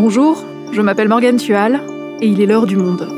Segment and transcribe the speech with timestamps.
[0.00, 1.80] Bonjour, je m'appelle Morgane Tual
[2.20, 3.08] et il est l'heure du monde.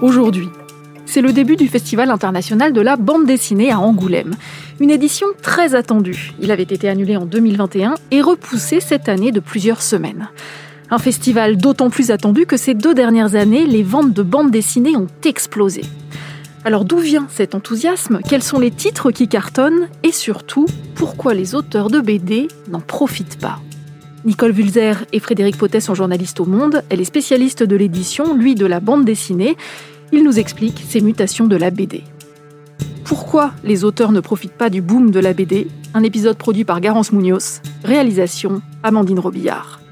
[0.00, 0.48] Aujourd'hui,
[1.04, 4.36] c'est le début du Festival international de la bande dessinée à Angoulême.
[4.80, 6.32] Une édition très attendue.
[6.40, 10.30] Il avait été annulé en 2021 et repoussé cette année de plusieurs semaines.
[10.90, 14.96] Un festival d'autant plus attendu que ces deux dernières années, les ventes de bandes dessinées
[14.96, 15.82] ont explosé.
[16.64, 18.20] Alors d'où vient cet enthousiasme?
[18.26, 19.88] Quels sont les titres qui cartonnent?
[20.02, 23.60] Et surtout, pourquoi les auteurs de BD n'en profitent pas?
[24.24, 26.82] Nicole Vulzer et Frédéric Potet sont journalistes au Monde.
[26.88, 29.56] Elle est spécialiste de l'édition, lui de la bande dessinée.
[30.12, 32.04] Il nous explique ces mutations de la BD.
[33.04, 36.80] Pourquoi les auteurs ne profitent pas du boom de la BD Un épisode produit par
[36.80, 37.60] Garance Munoz.
[37.84, 39.83] Réalisation Amandine Robillard.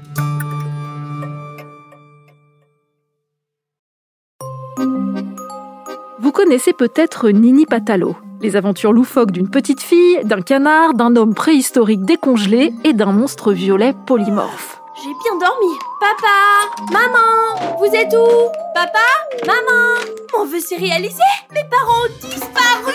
[6.33, 12.03] Connaissez peut-être Nini Patalo, les aventures loufoques d'une petite fille, d'un canard, d'un homme préhistorique
[12.03, 14.81] décongelé et d'un monstre violet polymorphe.
[15.01, 15.73] J'ai bien dormi.
[15.99, 18.49] Papa Maman Vous êtes où?
[18.73, 18.99] Papa
[19.45, 21.23] Maman Mon vœu s'est réalisé
[21.53, 22.93] Mes parents ont disparu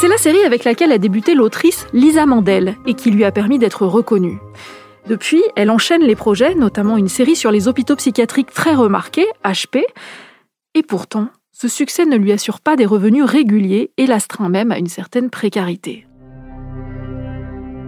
[0.00, 3.58] C'est la série avec laquelle a débuté l'autrice Lisa Mandel et qui lui a permis
[3.58, 4.38] d'être reconnue.
[5.08, 9.84] Depuis, elle enchaîne les projets, notamment une série sur les hôpitaux psychiatriques très remarquée, HP.
[10.74, 11.28] Et pourtant,
[11.62, 15.30] ce succès ne lui assure pas des revenus réguliers et l'astreint même à une certaine
[15.30, 16.06] précarité.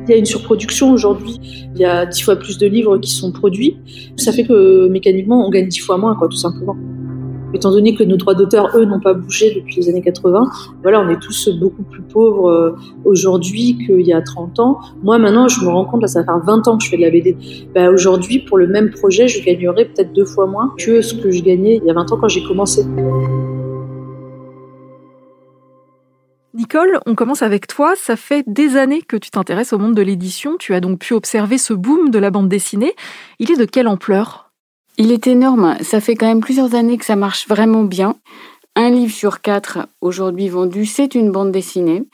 [0.06, 1.41] Il y a une surproduction aujourd'hui,
[1.75, 3.77] il y a dix fois plus de livres qui sont produits.
[4.17, 6.77] Ça fait que mécaniquement, on gagne dix fois moins, quoi, tout simplement.
[7.52, 10.47] Étant donné que nos droits d'auteur, eux, n'ont pas bougé depuis les années 80,
[10.83, 14.78] voilà, on est tous beaucoup plus pauvres euh, aujourd'hui qu'il y a 30 ans.
[15.02, 17.02] Moi, maintenant, je me rends compte, là, ça fait 20 ans que je fais de
[17.02, 17.36] la BD.
[17.75, 21.33] Bah, aujourd'hui, pour le même projet, je gagnerais peut-être deux fois moins que ce que
[21.33, 22.84] je gagnais il y a 20 ans quand j'ai commencé.
[26.55, 27.95] Nicole, on commence avec toi.
[27.97, 30.57] Ça fait des années que tu t'intéresses au monde de l'édition.
[30.57, 32.95] Tu as donc pu observer ce boom de la bande dessinée.
[33.41, 34.53] Il est de quelle ampleur?
[34.97, 35.77] Il est énorme.
[35.83, 38.15] Ça fait quand même plusieurs années que ça marche vraiment bien.
[38.77, 42.05] Un livre sur quatre aujourd'hui vendu, c'est une bande dessinée.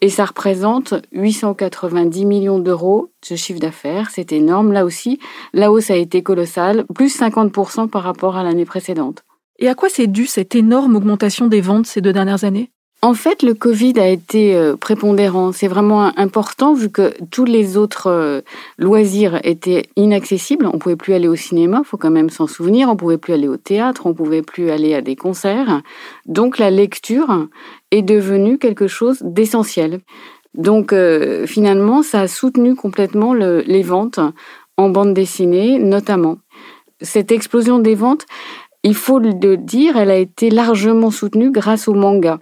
[0.00, 4.08] Et ça représente 890 millions d'euros de chiffre d'affaires.
[4.10, 5.18] C'est énorme là aussi.
[5.52, 9.24] La hausse a été colossale, plus 50% par rapport à l'année précédente.
[9.58, 12.70] Et à quoi c'est dû cette énorme augmentation des ventes ces deux dernières années?
[13.02, 15.52] En fait, le Covid a été euh, prépondérant.
[15.52, 18.42] C'est vraiment important vu que tous les autres euh,
[18.76, 20.66] loisirs étaient inaccessibles.
[20.70, 22.90] On pouvait plus aller au cinéma, faut quand même s'en souvenir.
[22.90, 25.80] On pouvait plus aller au théâtre, on pouvait plus aller à des concerts.
[26.26, 27.48] Donc la lecture
[27.90, 30.00] est devenue quelque chose d'essentiel.
[30.52, 34.20] Donc euh, finalement, ça a soutenu complètement les ventes
[34.76, 36.36] en bande dessinée, notamment.
[37.00, 38.26] Cette explosion des ventes,
[38.82, 42.40] il faut le dire, elle a été largement soutenue grâce au manga.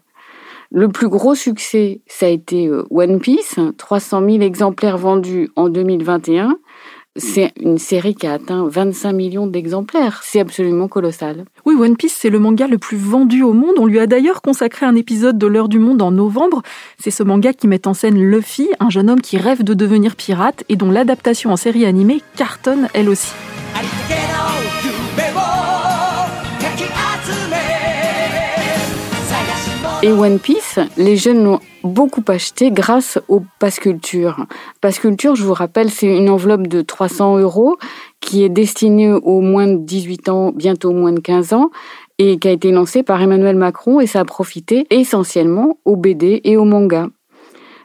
[0.71, 5.71] Le plus gros succès, ça a été euh, One Piece, 300 000 exemplaires vendus en
[5.71, 6.59] 2021.
[7.17, 10.21] C'est une série qui a atteint 25 millions d'exemplaires.
[10.23, 11.47] C'est absolument colossal.
[11.65, 13.75] Oui, One Piece, c'est le manga le plus vendu au monde.
[13.79, 16.63] On lui a d'ailleurs consacré un épisode de l'heure du monde en novembre.
[16.99, 20.17] C'est ce manga qui met en scène Luffy, un jeune homme qui rêve de devenir
[20.17, 23.33] pirate et dont l'adaptation en série animée cartonne elle aussi.
[30.01, 34.47] Et One Piece, les jeunes l'ont beaucoup acheté grâce au Pass Culture.
[34.81, 37.77] Pass Culture, je vous rappelle, c'est une enveloppe de 300 euros
[38.21, 41.71] qui est destinée aux moins de 18 ans, bientôt moins de 15 ans,
[42.19, 46.43] et qui a été lancée par Emmanuel Macron et ça a profité essentiellement aux BD
[46.45, 47.09] et aux mangas.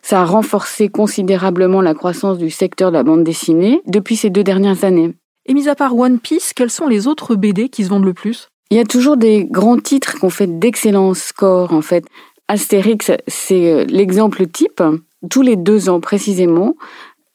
[0.04, 4.44] Ça a renforcé considérablement la croissance du secteur de la bande dessinée depuis ces deux
[4.44, 5.16] dernières années.
[5.48, 8.14] Et mis à part One Piece, quels sont les autres BD qui se vendent le
[8.14, 8.50] plus?
[8.74, 12.06] Il y a toujours des grands titres qui ont fait d'excellents scores, en fait.
[12.48, 14.82] Astérix, c'est euh, l'exemple type.
[15.30, 16.74] Tous les deux ans précisément,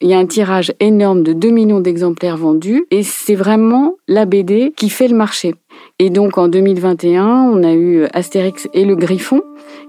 [0.01, 4.25] il y a un tirage énorme de 2 millions d'exemplaires vendus et c'est vraiment la
[4.25, 5.55] BD qui fait le marché.
[5.97, 9.41] Et donc en 2021, on a eu Astérix et le Griffon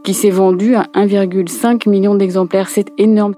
[0.05, 2.69] qui s'est vendu à 1,5 million d'exemplaires.
[2.69, 3.35] C'est énorme.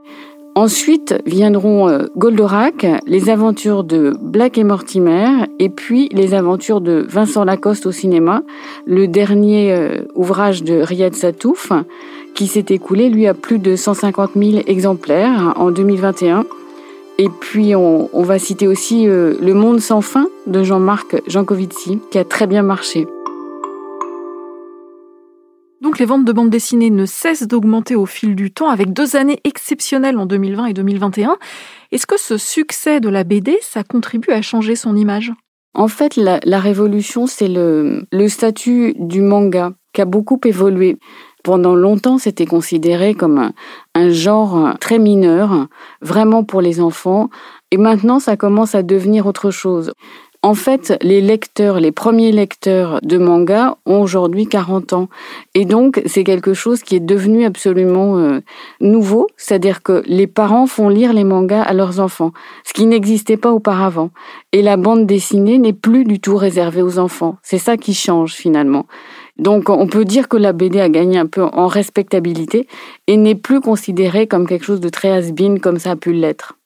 [0.54, 7.06] Ensuite viendront euh, Goldorak, les aventures de Black et Mortimer, et puis les aventures de
[7.08, 8.43] Vincent Lacoste au cinéma,
[8.84, 11.72] le dernier euh, ouvrage de Riyad Satouf,
[12.34, 16.44] qui s'est écoulé, lui, à plus de 150 000 exemplaires en 2021.
[17.16, 22.19] Et puis on, va citer aussi euh, Le Monde sans fin de Jean-Marc Jancovici, qui
[22.19, 23.06] a très bien marché.
[25.82, 29.17] Donc les ventes de bandes dessinées ne cessent d'augmenter au fil du temps avec deux
[29.17, 31.38] années exceptionnelles en 2020 et 2021.
[31.90, 35.32] Est-ce que ce succès de la BD, ça contribue à changer son image?
[35.75, 39.73] En fait, la, révolution, c'est le, statut du manga.
[39.93, 40.99] qui a beaucoup évolué.
[41.43, 43.50] Pendant longtemps, c'était considéré comme
[43.96, 45.67] un, genre très mineur,
[46.00, 47.29] vraiment pour les enfants,
[47.73, 49.93] et maintenant, ça commence à devenir autre chose.
[50.44, 55.09] En fait, les lecteurs, les premiers lecteurs de manga ont aujourd'hui 40 ans.
[55.55, 58.41] Et donc, c'est quelque chose qui est devenu absolument euh,
[58.81, 59.29] nouveau.
[59.37, 62.33] C'est-à-dire que les parents font lire les mangas à leurs enfants,
[62.65, 64.11] ce qui n'existait pas auparavant.
[64.50, 67.37] Et la bande dessinée n'est plus du tout réservée aux enfants.
[67.44, 68.87] C'est ça qui change finalement.
[69.39, 72.67] Donc, on peut dire que la BD a gagné un peu en respectabilité
[73.06, 76.59] et n'est plus considérée comme quelque chose de très has-been comme ça a pu l'être.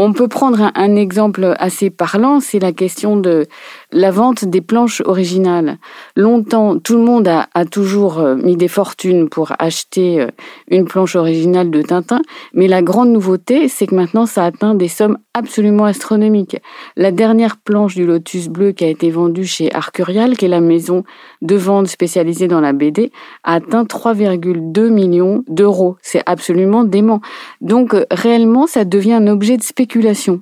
[0.00, 3.46] On peut prendre un, exemple assez parlant, c'est la question de
[3.92, 5.78] la vente des planches originales.
[6.16, 10.28] Longtemps, tout le monde a, toujours euh, mis des fortunes pour acheter euh,
[10.68, 12.20] une planche originale de Tintin,
[12.54, 16.56] mais la grande nouveauté, c'est que maintenant, ça atteint des sommes absolument astronomiques.
[16.96, 20.60] La dernière planche du Lotus Bleu qui a été vendue chez Arcurial, qui est la
[20.60, 21.04] maison
[21.42, 23.12] de vente spécialisée dans la BD,
[23.44, 25.96] a atteint 3,2 millions d'euros.
[26.02, 27.20] C'est absolument dément.
[27.60, 29.88] Donc, euh, réellement, ça devient un objet de spéculation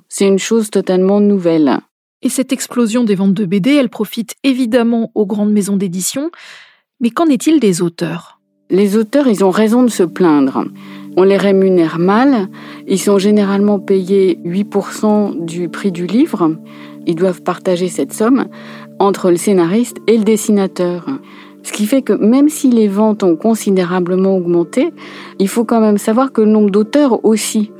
[0.09, 1.79] c'est une chose totalement nouvelle.
[2.23, 6.31] Et cette explosion des ventes de BD, elle profite évidemment aux grandes maisons d'édition.
[6.99, 8.39] Mais qu'en est-il des auteurs?
[8.69, 10.65] Les auteurs, ils ont raison de se plaindre.
[11.15, 12.47] On les rémunère mal.
[12.87, 16.57] Ils sont généralement payés 8% du prix du livre.
[17.05, 18.47] Ils doivent partager cette somme
[18.99, 21.07] entre le scénariste et le dessinateur.
[21.63, 24.91] Ce qui fait que même si les ventes ont considérablement augmenté,
[25.37, 27.71] il faut quand même savoir que le nombre d'auteurs aussi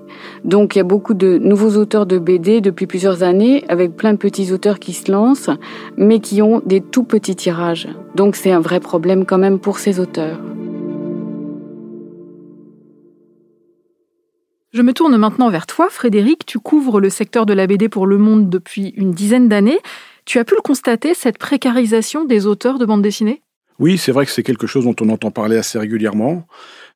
[0.43, 4.13] donc il y a beaucoup de nouveaux auteurs de BD depuis plusieurs années, avec plein
[4.13, 5.49] de petits auteurs qui se lancent,
[5.97, 7.87] mais qui ont des tout petits tirages.
[8.15, 10.39] Donc c'est un vrai problème quand même pour ces auteurs.
[14.73, 16.45] Je me tourne maintenant vers toi, Frédéric.
[16.45, 19.79] Tu couvres le secteur de la BD pour Le Monde depuis une dizaine d'années.
[20.25, 23.41] Tu as pu le constater, cette précarisation des auteurs de bande dessinée?
[23.79, 26.45] Oui, c'est vrai que c'est quelque chose dont on entend parler assez régulièrement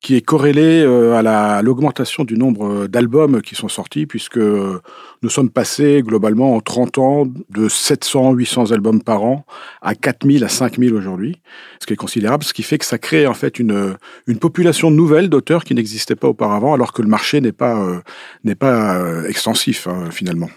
[0.02, 5.48] qui est corrélé euh, à l'augmentation du nombre d'albums qui sont sortis, puisque nous sommes
[5.48, 9.46] passés globalement en 30 ans de 700, 800 albums par an
[9.80, 11.40] à 4000 à 5000 aujourd'hui,
[11.80, 13.96] ce qui est considérable, ce qui fait que ça crée en fait une,
[14.26, 18.00] une population nouvelle d'auteurs qui n'existait pas auparavant, alors que le marché n'est pas, euh,
[18.42, 20.50] n'est pas euh, extensif hein, finalement.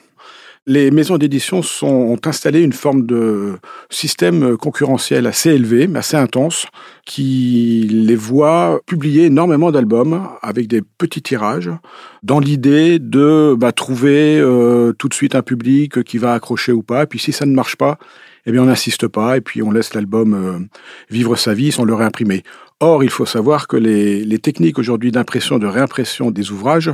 [0.67, 3.59] Les maisons d'édition ont installé une forme de
[3.91, 6.65] système concurrentiel assez élevé, mais assez intense,
[7.05, 11.69] qui les voit publier énormément d'albums avec des petits tirages,
[12.23, 16.81] dans l'idée de bah, trouver euh, tout de suite un public qui va accrocher ou
[16.81, 17.03] pas.
[17.03, 17.99] Et puis si ça ne marche pas,
[18.47, 20.59] eh bien on n'insiste pas et puis on laisse l'album euh,
[21.11, 22.41] vivre sa vie sans le réimprimer.
[22.79, 26.91] Or, il faut savoir que les, les techniques aujourd'hui d'impression, de réimpression des ouvrages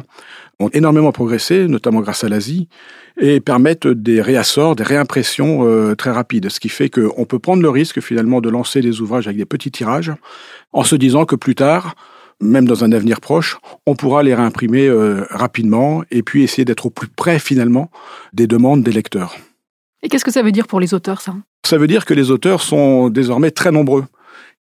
[0.62, 2.68] ont énormément progressé, notamment grâce à l'Asie,
[3.20, 6.50] et permettent des réassorts, des réimpressions euh, très rapides.
[6.50, 9.46] Ce qui fait qu'on peut prendre le risque finalement de lancer des ouvrages avec des
[9.46, 10.12] petits tirages,
[10.74, 11.96] en se disant que plus tard,
[12.40, 16.88] même dans un avenir proche, on pourra les réimprimer euh, rapidement et puis essayer d'être
[16.88, 17.92] au plus près finalement
[18.34, 19.36] des demandes des lecteurs.
[20.04, 21.36] Et qu'est-ce que ça veut dire pour les auteurs, ça?
[21.64, 24.06] Ça veut dire que les auteurs sont désormais très nombreux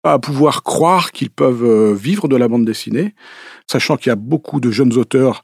[0.03, 3.13] à pouvoir croire qu'ils peuvent euh, vivre de la bande dessinée,
[3.67, 5.43] sachant qu'il y a beaucoup de jeunes auteurs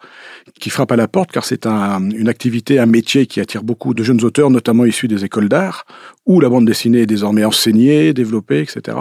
[0.59, 4.03] qui frappent à la porte, car c'est une activité, un métier qui attire beaucoup de
[4.03, 5.85] jeunes auteurs, notamment issus des écoles d'art,
[6.25, 8.97] où la bande dessinée est désormais enseignée, développée, etc.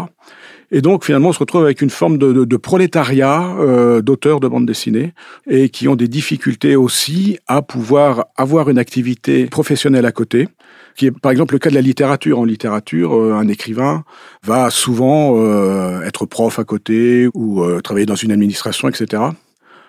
[0.70, 4.48] Et donc finalement, on se retrouve avec une forme de, de, prolétariat euh, d'auteurs de
[4.48, 5.14] bande dessinée
[5.48, 10.48] et qui ont des difficultés aussi à pouvoir avoir une activité professionnelle à côté
[10.96, 12.38] qui est par exemple le cas de la littérature.
[12.38, 14.04] En littérature, euh, un écrivain
[14.42, 19.22] va souvent euh, être prof à côté ou euh, travailler dans une administration, etc.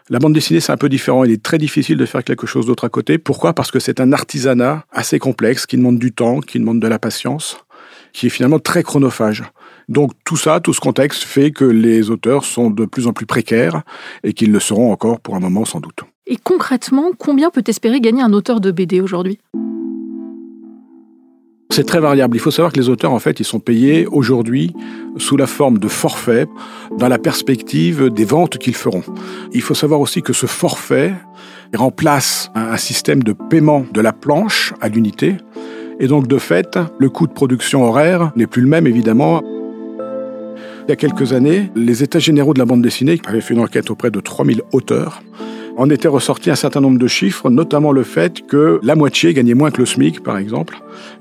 [0.10, 1.24] La bande dessinée, c'est un peu différent.
[1.24, 3.18] Il est très difficile de faire quelque chose d'autre à côté.
[3.18, 3.54] Pourquoi?
[3.54, 7.00] Parce que c'est un artisanat assez complexe qui demande du temps, qui demande de la
[7.00, 7.58] patience,
[8.14, 9.44] qui est finalement très chronophage.
[9.90, 13.26] Donc tout ça, tout ce contexte fait que les auteurs sont de plus en plus
[13.26, 13.84] précaires
[14.24, 16.00] et qu'ils le seront encore pour un moment sans doute.
[16.26, 19.40] Et concrètement, combien peut espérer gagner un auteur de BD aujourd'hui?
[21.70, 22.36] C'est très variable.
[22.36, 24.74] Il faut savoir que les auteurs, en fait, ils sont payés aujourd'hui
[25.18, 26.48] sous la forme de forfait
[26.98, 29.04] dans la perspective des ventes qu'ils feront.
[29.54, 31.14] Il faut savoir aussi que ce forfait
[31.74, 35.38] remplace un système de paiement de la planche à l'unité.
[36.00, 39.44] Et donc, de fait, le coût de production horaire n'est plus le même, évidemment.
[40.88, 43.60] Il y a quelques années, les États généraux de la bande dessinée avaient fait une
[43.60, 45.22] enquête auprès de 3000 auteurs
[45.76, 49.54] en était ressorti un certain nombre de chiffres, notamment le fait que la moitié gagnait
[49.54, 50.78] moins que le SMIC, par exemple,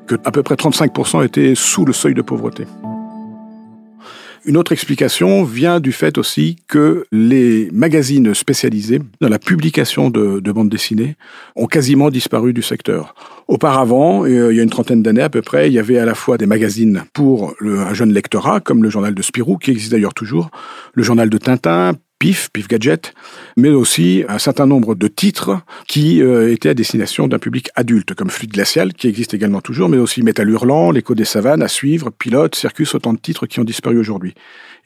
[0.06, 2.64] que à peu près 35% étaient sous le seuil de pauvreté.
[4.48, 10.38] Une autre explication vient du fait aussi que les magazines spécialisés dans la publication de,
[10.38, 11.16] de bandes dessinées
[11.56, 13.16] ont quasiment disparu du secteur.
[13.48, 16.04] Auparavant, euh, il y a une trentaine d'années à peu près, il y avait à
[16.04, 19.90] la fois des magazines pour un jeune lectorat, comme le journal de Spirou, qui existe
[19.90, 20.50] d'ailleurs toujours,
[20.94, 23.14] le journal de Tintin, PIF, PIF Gadget,
[23.56, 28.14] mais aussi un certain nombre de titres qui euh, étaient à destination d'un public adulte,
[28.14, 31.68] comme Fluide Glacial, qui existe également toujours, mais aussi Métal Hurlant, L'écho des savanes, à
[31.68, 34.34] suivre, Pilote, Circus, autant de titres qui ont disparu aujourd'hui.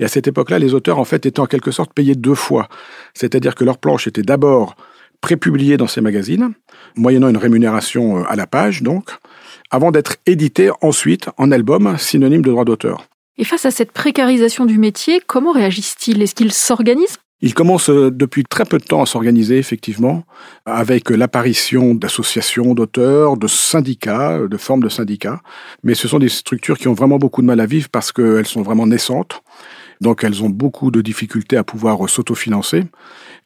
[0.00, 2.68] Et à cette époque-là, les auteurs, en fait, étaient en quelque sorte payés deux fois.
[3.14, 4.74] C'est-à-dire que leurs planches étaient d'abord
[5.20, 6.54] prépubliées dans ces magazines,
[6.96, 9.10] moyennant une rémunération euh, à la page, donc,
[9.70, 13.06] avant d'être éditées ensuite en album, synonyme de droit d'auteur.
[13.40, 16.20] Et face à cette précarisation du métier, comment réagissent-ils?
[16.20, 17.16] Est-ce qu'ils s'organisent?
[17.40, 20.24] Ils commencent euh, depuis très peu de temps à s'organiser, effectivement,
[20.66, 25.40] avec l'apparition d'associations d'auteurs, de syndicats, de formes de syndicats.
[25.82, 28.46] Mais ce sont des structures qui ont vraiment beaucoup de mal à vivre parce qu'elles
[28.46, 29.40] sont vraiment naissantes.
[30.02, 32.84] Donc elles ont beaucoup de difficultés à pouvoir s'autofinancer.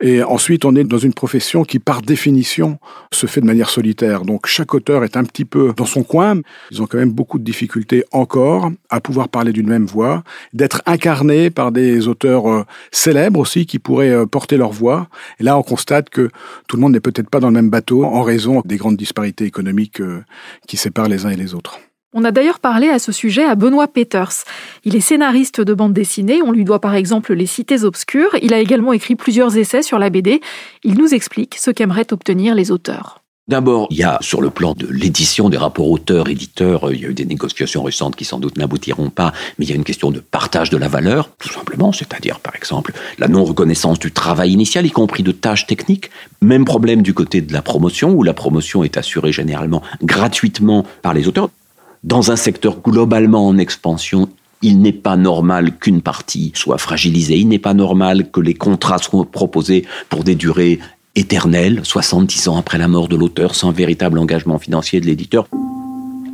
[0.07, 2.79] Et ensuite, on est dans une profession qui, par définition,
[3.11, 4.27] se fait de manière solitaire.
[4.27, 6.43] Donc chaque auteur est un petit peu dans son coin.
[6.71, 10.83] Ils ont quand même beaucoup de difficultés encore à pouvoir parler d'une même voix, d'être
[10.85, 15.09] incarnés par des auteurs euh, célèbres aussi qui pourraient euh, porter leur voix.
[15.41, 16.29] Et là, on constate que
[16.69, 19.47] tout le monde n'est peut-être pas dans le même bateau en raison des grandes disparités
[19.47, 20.23] économiques euh,
[20.69, 21.81] qui séparent les uns et les autres.
[22.17, 24.45] On a d'ailleurs parlé à ce sujet à Benoît Peters.
[24.85, 28.55] Il est scénariste de bande dessinée, on lui doit par exemple Les Cités Obscures, il
[28.55, 30.41] a également écrit plusieurs essais sur la BD.
[30.85, 33.21] Il nous explique ce qu'aimeraient obtenir les auteurs.
[33.49, 37.09] D'abord, il y a sur le plan de l'édition des rapports auteurs-éditeurs, il y a
[37.09, 40.13] eu des négociations récentes qui sans doute n'aboutiront pas, mais il y a une question
[40.13, 44.87] de partage de la valeur, tout simplement, c'est-à-dire par exemple la non-reconnaissance du travail initial,
[44.87, 46.11] y compris de tâches techniques.
[46.43, 51.13] Même problème du côté de la promotion, où la promotion est assurée généralement gratuitement par
[51.13, 51.51] les auteurs.
[52.05, 54.29] Dans un secteur globalement en expansion,
[54.61, 58.99] il n'est pas normal qu'une partie soit fragilisée, il n'est pas normal que les contrats
[58.99, 60.81] soient proposés pour des durées
[61.17, 65.49] éternelles, 70 ans après la mort de l'auteur, sans véritable engagement financier de l'éditeur.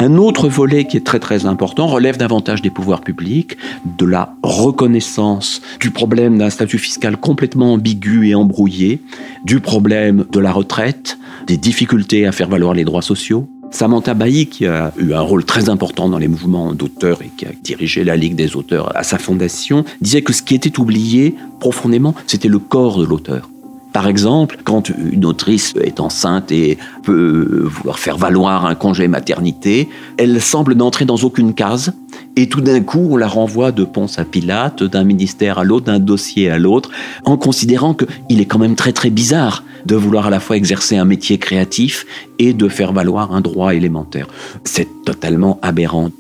[0.01, 3.57] Un autre volet qui est très très important relève davantage des pouvoirs publics,
[3.97, 9.01] de la reconnaissance du problème d'un statut fiscal complètement ambigu et embrouillé,
[9.45, 14.47] du problème de la retraite, des difficultés à faire valoir les droits sociaux, Samantha Bailly,
[14.47, 18.05] qui a eu un rôle très important dans les mouvements d'auteurs et qui a dirigé
[18.05, 22.49] la Ligue des auteurs à sa fondation, disait que ce qui était oublié profondément, c'était
[22.49, 23.49] le corps de l'auteur.
[23.93, 29.89] Par exemple, quand une autrice est enceinte et peut vouloir faire valoir un congé maternité,
[30.17, 31.93] elle semble n'entrer dans aucune case
[32.37, 35.87] et tout d'un coup on la renvoie de Ponce à Pilate, d'un ministère à l'autre,
[35.87, 36.91] d'un dossier à l'autre,
[37.25, 40.97] en considérant qu'il est quand même très très bizarre de vouloir à la fois exercer
[40.97, 42.07] un métier créatif
[42.39, 44.27] et de faire valoir un droit élémentaire.
[44.65, 46.11] C'est totalement aberrant.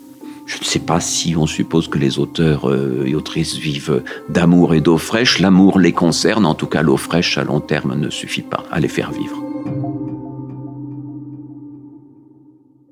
[0.47, 4.75] Je ne sais pas si on suppose que les auteurs euh, et autrices vivent d'amour
[4.75, 5.39] et d'eau fraîche.
[5.39, 8.81] L'amour les concerne, en tout cas l'eau fraîche à long terme ne suffit pas à
[8.81, 9.41] les faire vivre.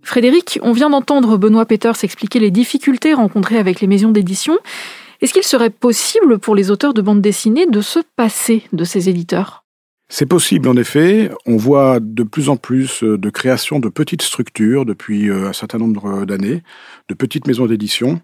[0.08, 4.58] Frédéric, on vient d'entendre Benoît Peters expliquer les difficultés rencontrées avec les maisons d'édition.
[5.20, 9.08] Est-ce qu'il serait possible pour les auteurs de bande dessinée de se passer de ces
[9.08, 9.64] éditeurs?
[10.08, 11.30] C'est possible en effet.
[11.46, 15.52] On voit de plus en plus euh, de création de petites structures depuis euh, un
[15.52, 16.62] certain nombre d'années,
[17.08, 18.20] de petites maisons d'édition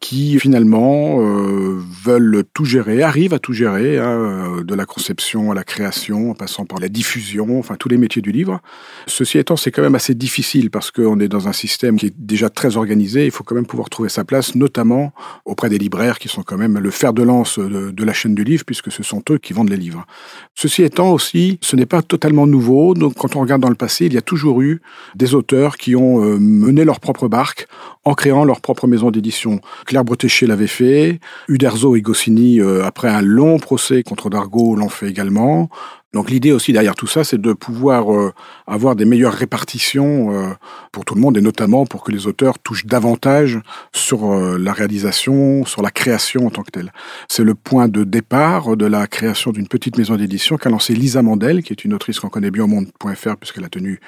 [0.00, 5.50] qui finalement euh, veulent tout gérer, arrivent à tout gérer, hein, euh, de la conception
[5.50, 8.60] à la création, en passant par la diffusion, enfin tous les métiers du livre.
[9.06, 12.14] Ceci étant, c'est quand même assez difficile parce qu'on est dans un système qui est
[12.16, 13.24] déjà très organisé.
[13.24, 15.12] Il faut quand même pouvoir trouver sa place, notamment
[15.44, 18.34] auprès des libraires qui sont quand même le fer de lance de, de la chaîne
[18.34, 20.06] du livre, puisque ce sont eux qui vendent les livres.
[20.54, 22.94] Ceci étant aussi, ce n'est pas totalement nouveau.
[22.94, 24.80] Donc quand on regarde dans le passé, il y a toujours eu
[25.14, 27.66] des auteurs qui ont euh, mené leur propre barque
[28.04, 29.60] en créant leur propre maison d'édition.
[29.86, 34.88] Claire Bretéché l'avait fait, Uderzo et Goscinny, euh, après un long procès contre Dargaud, l'ont
[34.88, 35.68] fait également.
[36.14, 38.32] Donc l'idée aussi derrière tout ça, c'est de pouvoir euh,
[38.66, 40.54] avoir des meilleures répartitions euh,
[40.90, 43.60] pour tout le monde et notamment pour que les auteurs touchent davantage
[43.94, 46.92] sur euh, la réalisation, sur la création en tant que telle.
[47.28, 51.20] C'est le point de départ de la création d'une petite maison d'édition qu'a lancée Lisa
[51.20, 54.00] Mandel, qui est une autrice qu'on connaît bien au monde.fr puisqu'elle a tenu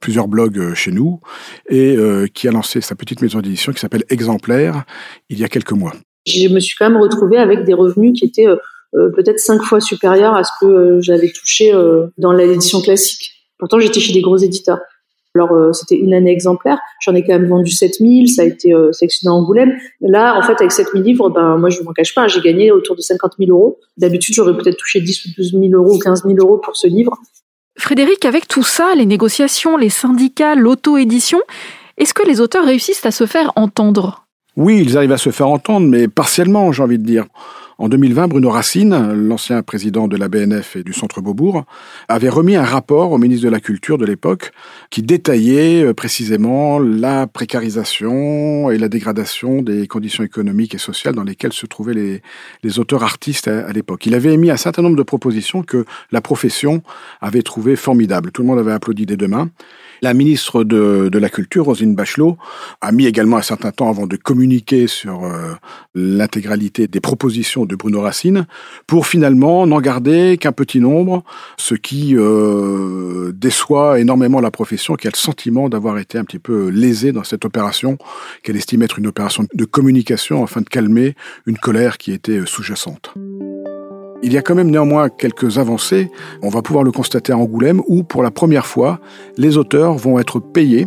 [0.00, 1.20] plusieurs blogs chez nous
[1.68, 1.96] et
[2.32, 4.84] qui a lancé sa petite maison d'édition qui s'appelle Exemplaire
[5.28, 5.92] il y a quelques mois.
[6.26, 8.46] Je me suis quand même retrouvée avec des revenus qui étaient
[8.92, 13.32] peut-être cinq fois supérieur à ce que euh, j'avais touché euh, dans l'édition classique.
[13.58, 14.80] Pourtant, j'étais chez des gros éditeurs.
[15.34, 16.78] Alors, c'était une année exemplaire.
[17.00, 18.28] J'en ai quand même vendu 7000.
[18.28, 19.72] Ça a été sélectionné à Angoulême.
[20.02, 22.70] Là, en fait, avec 7000 livres, ben, moi, je ne m'en cache pas, j'ai gagné
[22.70, 23.78] autour de 50 000 euros.
[23.96, 26.86] D'habitude, j'aurais peut-être touché 10 ou 12 000 euros ou 15 000 euros pour ce
[26.86, 27.16] livre.
[27.78, 31.40] Frédéric, avec tout ça, les négociations, les syndicats, l'auto-édition,
[31.96, 34.26] est-ce que les auteurs réussissent à se faire entendre?
[34.56, 37.24] Oui, ils arrivent à se faire entendre, mais partiellement, j'ai envie de dire.
[37.82, 41.64] En 2020, Bruno Racine, l'ancien président de la BNF et du Centre Beaubourg,
[42.06, 44.52] avait remis un rapport au ministre de la Culture de l'époque
[44.90, 51.24] qui détaillait euh, précisément la précarisation et la dégradation des conditions économiques et sociales dans
[51.24, 52.20] lesquelles se trouvaient
[52.62, 54.06] les, auteurs artistes à, l'époque.
[54.06, 56.84] Il avait émis un certain nombre de propositions que la profession
[57.20, 58.30] avait trouvées formidables.
[58.30, 59.50] Tout le monde avait applaudi des deux mains.
[60.02, 62.36] La ministre de, la Culture, Rosine Bachelot,
[62.80, 65.54] a mis également un certain temps avant de communiquer sur euh,
[65.94, 68.46] l'intégralité des propositions Bruno Racine,
[68.86, 71.24] pour finalement n'en garder qu'un petit nombre,
[71.56, 76.38] ce qui euh, déçoit énormément la profession, qui a le sentiment d'avoir été un petit
[76.38, 77.98] peu lésée dans cette opération,
[78.42, 81.14] qu'elle estime être une opération de communication afin de calmer
[81.46, 83.14] une colère qui était sous-jacente.
[84.24, 86.08] Il y a quand même néanmoins quelques avancées.
[86.42, 89.00] On va pouvoir le constater à Angoulême où, pour la première fois,
[89.36, 90.86] les auteurs vont être payés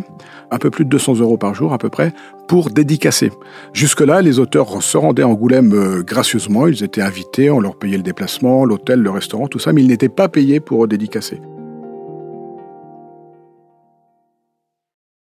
[0.50, 2.14] un peu plus de 200 euros par jour à peu près
[2.48, 3.30] pour dédicacer.
[3.72, 7.96] Jusque-là, les auteurs se rendaient à Angoulême euh, gracieusement, ils étaient invités, on leur payait
[7.96, 11.40] le déplacement, l'hôtel, le restaurant, tout ça, mais ils n'étaient pas payés pour dédicacer.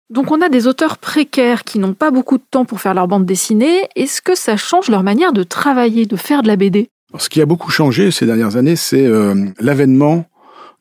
[0.10, 3.08] Donc on a des auteurs précaires qui n'ont pas beaucoup de temps pour faire leur
[3.08, 3.88] bande dessinée.
[3.96, 6.90] Est-ce que ça change leur manière de travailler, de faire de la BD
[7.20, 10.26] ce qui a beaucoup changé ces dernières années, c'est euh, l'avènement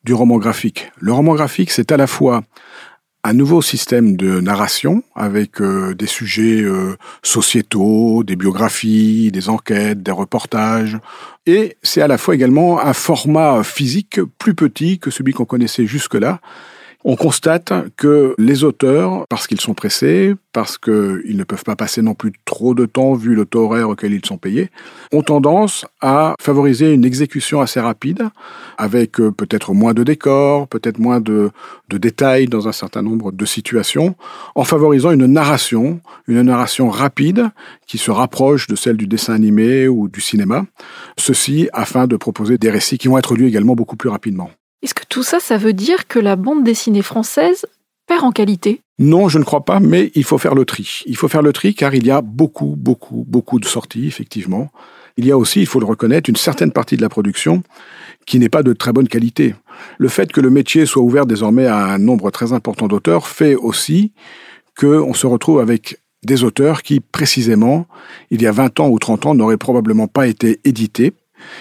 [0.03, 0.91] du roman graphique.
[0.99, 2.43] Le roman graphique, c'est à la fois
[3.23, 10.03] un nouveau système de narration avec euh, des sujets euh, sociétaux, des biographies, des enquêtes,
[10.03, 10.97] des reportages.
[11.45, 15.85] Et c'est à la fois également un format physique plus petit que celui qu'on connaissait
[15.85, 16.41] jusque-là,
[17.05, 22.01] on constate que les auteurs, parce qu'ils sont pressés, parce qu'ils ne peuvent pas passer
[22.01, 24.69] non plus trop de temps vu le taux horaire auquel ils sont payés,
[25.11, 28.29] ont tendance à favoriser une exécution assez rapide,
[28.77, 31.51] avec euh, peut-être moins de décors, peut-être moins de,
[31.89, 34.15] de détails dans un certain nombre de situations,
[34.55, 37.49] en favorisant une narration, une narration rapide
[37.87, 40.65] qui se rapproche de celle du dessin animé ou du cinéma,
[41.17, 44.49] ceci afin de proposer des récits qui vont être lus également beaucoup plus rapidement.
[44.83, 47.65] Est-ce que tout ça, ça veut dire que la bande dessinée française
[48.05, 48.81] perd en qualité?
[48.99, 51.03] Non, je ne crois pas, mais il faut faire le tri.
[51.05, 54.69] Il faut faire le tri car il y a beaucoup, beaucoup, beaucoup de sorties, effectivement.
[55.15, 57.63] Il y a aussi, il faut le reconnaître, une certaine partie de la production
[58.25, 59.55] qui n'est pas de très bonne qualité.
[59.97, 63.55] Le fait que le métier soit ouvert désormais à un nombre très important d'auteurs fait
[63.55, 64.11] aussi
[64.77, 67.87] qu'on se retrouve avec des auteurs qui, précisément,
[68.31, 71.13] il y a 20 ans ou 30 ans, n'auraient probablement pas été édités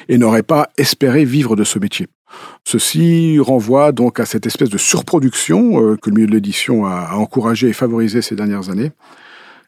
[0.09, 2.09] et n'auraient pas espéré vivre de ce métier.
[2.65, 7.15] Ceci renvoie donc à cette espèce de surproduction euh, que le milieu de l'édition a,
[7.15, 8.93] encouragé et favorisé ces dernières années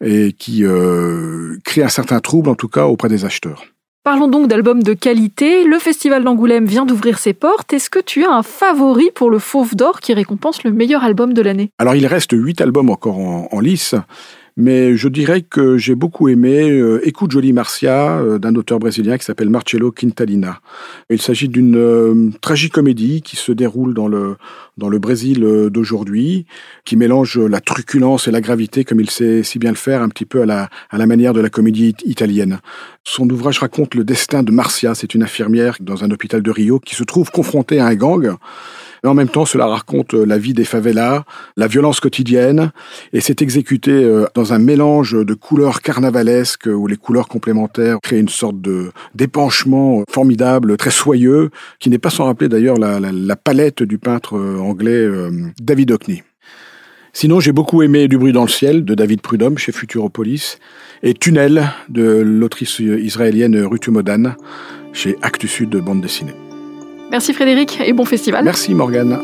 [0.03, 3.64] et qui euh, crée un certain trouble en tout cas auprès des acheteurs.
[4.03, 5.64] Parlons donc d'albums de qualité.
[5.64, 7.72] Le Festival d'Angoulême vient d'ouvrir ses portes.
[7.72, 11.33] Est-ce que tu as un favori pour le Fauve d'Or qui récompense le meilleur album
[11.33, 11.70] de l'année?
[11.79, 13.94] Alors il reste huit albums encore en lice
[14.56, 19.18] mais je dirais que j'ai beaucoup aimé euh, Écoute Jolie Marcia euh, d'un auteur brésilien
[19.18, 20.60] qui s'appelle Marcelo Quintalina.
[21.10, 24.36] Il s'agit d'une euh, tragicomédie qui se déroule dans le
[24.76, 26.46] dans le Brésil euh, d'aujourd'hui,
[26.84, 30.08] qui mélange la truculence et la gravité comme il sait si bien le faire, un
[30.08, 32.60] petit peu à la à la manière de la comédie italienne.
[33.02, 36.78] Son ouvrage raconte le destin de Marcia, c'est une infirmière dans un hôpital de Rio
[36.78, 38.36] qui se trouve confrontée à un gang
[39.08, 41.24] en même temps, cela raconte euh, la vie des favelas,
[41.56, 42.72] la violence quotidienne,
[43.12, 48.20] et c'est exécuté euh, dans un mélange de couleurs carnavalesques où les couleurs complémentaires créent
[48.20, 53.82] une sorte de d'épanchement formidable, très soyeux, qui n'est pas sans rappeler d'ailleurs la, palette
[53.82, 55.06] du peintre euh, anglais
[55.60, 56.22] David Hockney.
[57.12, 60.58] Sinon, j'ai beaucoup aimé Du bruit dans le ciel de David Prudhomme chez Futuropolis
[61.02, 64.34] et Tunnel de l'autrice israélienne Ruth Modan
[64.92, 66.43] chez Actes Sud de bande dessinée.
[67.10, 68.44] Merci Frédéric et bon festival.
[68.44, 69.20] Merci Morgane.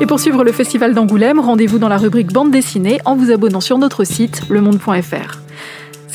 [0.00, 3.60] Et pour suivre le festival d'Angoulême, rendez-vous dans la rubrique bande dessinée en vous abonnant
[3.60, 5.45] sur notre site lemonde.fr.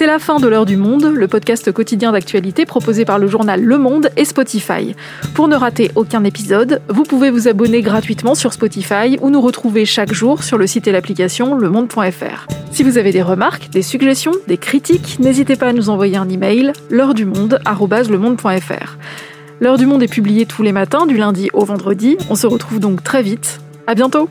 [0.02, 3.62] C'est la fin de l'heure du monde, le podcast quotidien d'actualité proposé par le journal
[3.62, 4.96] Le Monde et Spotify.
[5.36, 9.86] Pour ne rater aucun épisode, vous pouvez vous abonner gratuitement sur Spotify ou nous retrouver
[9.86, 12.48] chaque jour sur le site et l'application lemonde.fr.
[12.72, 16.30] Si vous avez des remarques, des suggestions, des critiques, n'hésitez pas à nous envoyer un
[16.30, 17.60] email l'heure du monde
[19.60, 22.18] L'heure du monde est publiée tous les matins du lundi au vendredi.
[22.32, 23.60] On se retrouve donc très vite.
[23.86, 24.30] À bientôt.